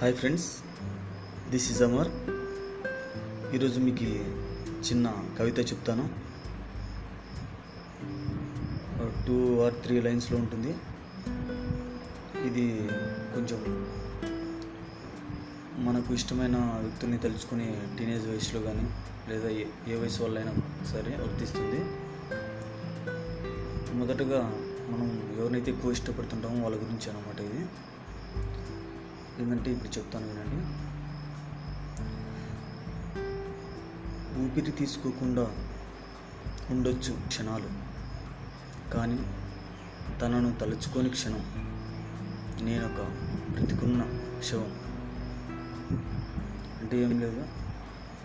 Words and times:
Hi 0.00 0.14
friends 0.14 0.46
this 1.52 1.66
is 1.72 1.78
Amar 1.84 2.08
ఈరోజు 3.56 3.78
మీకు 3.84 4.08
చిన్న 4.88 5.12
కవిత 5.38 5.58
చెప్తాను. 5.70 6.04
టూ 9.26 9.36
ఆర్ 9.64 9.76
త్రీ 9.84 9.96
లైన్స్లో 10.06 10.36
ఉంటుంది. 10.42 10.72
ఇది 12.48 12.66
కొంచెం 13.34 13.62
మనకు 15.86 16.12
ఇష్టమైన 16.18 16.58
వ్యక్తుల్ని 16.84 17.20
తెలుసుకుని 17.26 17.70
టీనేజ్ 17.98 18.28
వయసులో 18.32 18.62
కానీ 18.68 18.86
లేదా 19.32 19.48
ఏ 19.62 19.66
ఏ 19.88 19.98
వయసు 20.04 20.22
వాళ్ళైనా 20.22 20.54
సరే 20.92 21.16
వర్తిస్తుంది. 21.24 21.82
మొదటగా 24.02 24.42
మనం 24.92 25.08
ఎవరినైతే 25.40 25.70
ఎక్కువ 25.70 25.98
ఇష్టపడుతుంటామో 25.98 26.62
వాళ్ళ 26.62 26.76
గురించి 26.84 27.08
అనమాట 27.10 27.40
ఇది. 27.50 27.62
ఏంటంటే 29.40 29.72
ఇప్పుడు 29.72 29.98
చెప్తాను 29.98 30.26
వినండి. 30.26 30.86
ఊపిరి 34.44 34.70
తీసుకోకుండా 34.70 35.52
ఉండొచ్చు 36.70 37.18
క్షణాలు. 37.26 37.68
కానీ 38.94 39.18
తనను 40.20 40.52
తలుచుకోని 40.52 41.08
క్షణం 41.08 41.40
నేనొక 42.62 43.00
బ్రతికున్న 43.50 44.02
శవం. 44.42 44.70
అంటే 46.80 46.98
ఏం 46.98 47.20
లేదు. 47.20 47.46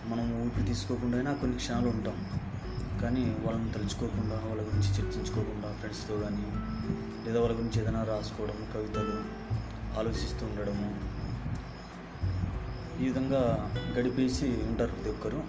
మనం 0.06 0.46
ఊపిరి 0.46 0.66
తీసుకోకుండా 0.66 1.16
అయినా 1.16 1.32
కొన్ని 1.32 1.56
క్షణాలు 1.56 1.88
ఉంటాం. 1.88 2.42
కానీ 3.02 3.36
వాళ్ళని 3.40 3.72
తలుచుకోకుండా 3.72 4.34
వాళ్ళ 4.34 4.62
గురించి 4.62 4.90
చర్చించుకోకుండా 4.90 5.72
ఫ్రెండ్స్తో 5.72 6.16
కానీ 6.16 6.52
లేదా 7.26 7.40
వాళ్ళ 7.40 7.56
గురించి 7.56 7.82
ఏదైనా 7.82 8.04
రాసుకోవడం 8.04 8.66
కవితలు 8.74 9.42
ఆలోచిస్తూ 9.98 10.46
ఉండడము 10.46 10.88
ఈ 13.02 13.04
విధంగా 13.08 13.42
గడిపేసి 13.98 14.46
ఉంటారు 14.46 14.92
ప్రతి 14.92 15.10
ఒక్కరు. 15.10 15.40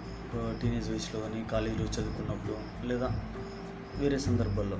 టీనేజ్ 0.62 0.90
వయసులో 0.90 1.20
కానీ 1.20 1.44
కాలేజీలో 1.52 1.84
చదువుకున్నప్పుడు 1.84 2.86
లేదా 2.86 3.08
వేరే 3.96 4.18
సందర్భాల్లో 4.18 4.78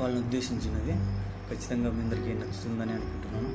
వాళ్ళని 0.00 0.22
ఉద్దేశించినది 0.24 0.94
ఖచ్చితంగా 1.50 1.90
మీ 1.90 2.02
అందరికీ 2.02 2.32
నచ్చుతుందని 2.32 2.92
అనుకుంటున్నాను. 2.92 3.50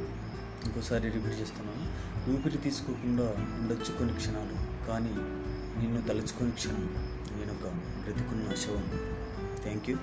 ఇంకోసారి 0.65 1.09
రిపీట్ 1.09 1.39
చేస్తున్నాను. 1.41 1.85
ఊపిరి 2.33 2.57
తీసుకోకుండా 2.57 3.27
ఉండొచ్చు 3.59 3.97
కొన్ని 3.97 4.15
క్షణాలు 4.15 4.57
కానీ 4.87 5.13
నిన్ను 5.81 6.01
తలుచుకొని 6.01 6.51
క్షణం 6.51 6.83
నేను 7.37 7.53
ఒక 7.53 7.73
బ్రతికున్న 8.03 8.55
శవం. 8.55 8.85
Thank 9.63 9.89
you. 9.89 9.97